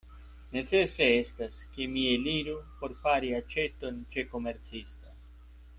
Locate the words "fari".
3.03-3.31